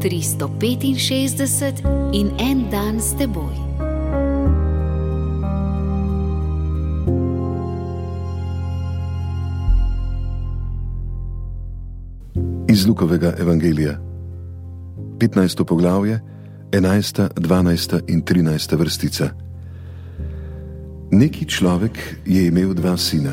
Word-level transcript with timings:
365 0.00 1.82
in 2.12 2.30
en 2.38 2.70
dan 2.70 3.00
s 3.00 3.12
teboj. 3.18 3.52
Iz 12.68 12.86
Lukovega 12.86 13.34
evangelija, 13.38 14.00
15. 15.18 15.64
poglavje, 15.64 16.20
11., 16.70 17.28
12. 17.36 18.00
in 18.08 18.22
13. 18.22 18.76
vrstica. 18.78 19.28
Neki 21.10 21.44
človek 21.44 22.16
je 22.26 22.46
imel 22.46 22.74
dva 22.74 22.96
sina. 22.96 23.32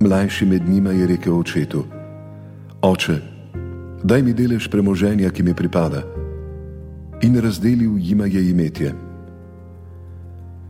Mlajši 0.00 0.46
med 0.46 0.68
njima 0.68 0.90
je 0.90 1.06
rekel 1.06 1.38
očetu: 1.38 1.84
Oče, 2.82 3.33
daj 4.04 4.20
mi 4.22 4.36
delež 4.36 4.68
premoženja, 4.68 5.32
ki 5.32 5.42
mi 5.42 5.56
pripada. 5.56 6.04
In 7.24 7.40
razdelil 7.40 7.96
jima 7.96 8.28
je 8.28 8.50
imetje. 8.50 8.92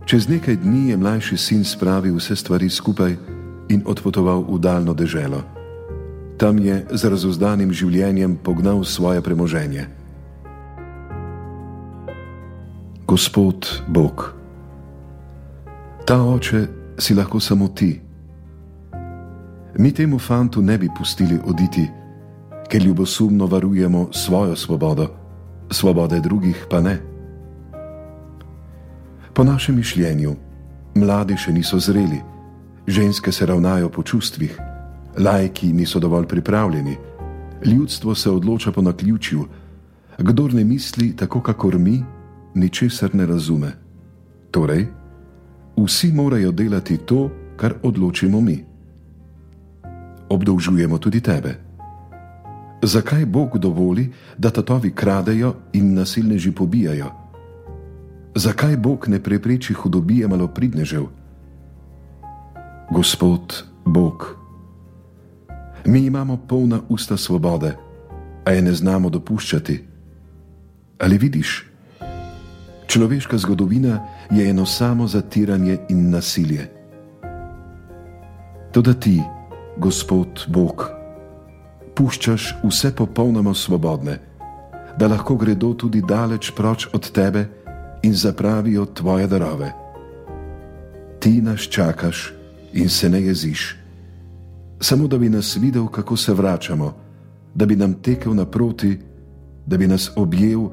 Čez 0.06 0.28
nekaj 0.28 0.56
dni 0.62 0.94
je 0.94 0.96
mlajši 0.96 1.36
sin 1.36 1.64
spravil 1.64 2.14
vse 2.16 2.36
stvari 2.36 2.70
skupaj 2.70 3.16
in 3.68 3.82
odpotoval 3.86 4.46
v 4.46 4.58
daljno 4.60 4.94
deželo. 4.94 5.42
Tam 6.38 6.58
je 6.58 6.86
z 6.90 7.02
razuzdanim 7.10 7.72
življenjem 7.72 8.36
pognal 8.36 8.84
svoje 8.84 9.22
premoženje. 9.22 9.86
Gospod 13.06 13.66
Bog, 13.88 14.34
ta 16.06 16.20
oče 16.22 16.68
si 16.98 17.14
lahko 17.14 17.40
samo 17.40 17.68
ti. 17.68 18.00
Mi 19.78 19.90
temu 19.90 20.18
fantu 20.18 20.62
ne 20.62 20.78
bi 20.78 20.88
pustili 20.98 21.38
oditi 21.44 22.03
ker 22.68 22.82
ljubosumno 22.82 23.46
varujemo 23.46 24.08
svojo 24.12 24.56
svobodo, 24.56 25.08
svobode 25.70 26.20
drugih 26.20 26.66
pa 26.70 26.80
ne. 26.80 26.98
Po 29.34 29.44
našem 29.44 29.76
mišljenju, 29.76 30.36
mladi 30.94 31.36
še 31.36 31.52
niso 31.52 31.78
zreli, 31.78 32.20
ženske 32.86 33.32
se 33.32 33.46
ravnajo 33.46 33.88
po 33.88 34.02
čustvih, 34.02 34.58
lajki 35.18 35.72
niso 35.72 36.00
dovolj 36.00 36.26
pripravljeni, 36.26 36.96
ljudstvo 37.64 38.14
se 38.14 38.30
odloča 38.30 38.72
po 38.72 38.82
naključju, 38.82 39.46
kdor 40.18 40.54
ne 40.54 40.64
misli 40.64 41.16
tako, 41.16 41.40
kakor 41.40 41.78
mi, 41.78 42.04
ničesar 42.54 43.14
ne 43.14 43.26
razume. 43.26 43.72
Torej, 44.50 44.86
vsi 45.76 46.12
morajo 46.12 46.52
delati 46.52 46.96
to, 46.96 47.30
kar 47.56 47.74
odločimo 47.82 48.40
mi. 48.40 48.64
Obdolžujemo 50.28 50.98
tudi 50.98 51.20
tebe 51.20 51.63
zakaj 52.86 53.24
Bog 53.26 53.58
dovoli, 53.58 54.12
da 54.38 54.50
tatovi 54.50 54.94
kradejo 54.94 55.54
in 55.72 55.94
nasilneži 55.94 56.52
pobijajo? 56.52 57.10
Zakaj 58.34 58.76
Bog 58.76 59.08
ne 59.08 59.22
prepreči 59.22 59.74
hudobije 59.74 60.28
malo 60.28 60.48
pridnežev? 60.48 61.04
Gospod 62.90 63.64
Bog, 63.84 64.36
mi 65.84 66.06
imamo 66.06 66.36
polna 66.36 66.80
usta 66.88 67.16
svobode, 67.16 67.76
a 68.44 68.50
je 68.50 68.62
ne 68.62 68.72
znamo 68.72 69.10
dopuščati. 69.10 69.84
Ali 70.98 71.18
vidiš? 71.18 71.66
Človeška 72.86 73.38
zgodovina 73.38 74.06
je 74.30 74.50
eno 74.50 74.66
samo 74.66 75.06
zatiranje 75.06 75.78
in 75.88 76.10
nasilje. 76.10 76.70
Toda 78.72 78.94
ti, 78.94 79.22
Gospod 79.76 80.44
Bog, 80.48 80.93
puščaš 81.94 82.54
vse 82.64 82.92
popolnoma 82.96 83.54
svobodne, 83.54 84.18
da 84.98 85.08
lahko 85.08 85.36
gredo 85.36 85.74
tudi 85.74 86.02
daleč 86.02 86.52
proč 86.56 86.88
od 86.92 87.10
tebe 87.10 87.46
in 88.02 88.14
zapravijo 88.14 88.86
tvoje 88.86 89.26
darove. 89.26 89.72
Ti 91.20 91.40
nas 91.42 91.60
čakaš 91.60 92.32
in 92.72 92.88
se 92.88 93.08
ne 93.08 93.22
jeziš, 93.22 93.76
samo 94.80 95.08
da 95.08 95.18
bi 95.18 95.28
nas 95.28 95.56
videl, 95.56 95.86
kako 95.86 96.16
se 96.16 96.34
vračamo, 96.34 96.94
da 97.54 97.66
bi 97.66 97.76
nam 97.76 97.94
tekel 97.94 98.34
naproti, 98.34 98.98
da 99.66 99.76
bi 99.76 99.86
nas 99.86 100.10
objel 100.16 100.68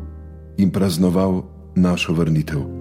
in 0.57 0.71
praznoval 0.71 1.43
našo 1.75 2.13
vrnitev. 2.13 2.80